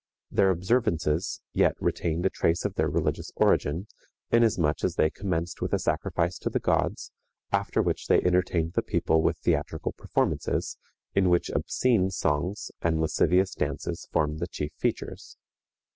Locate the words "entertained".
8.19-8.73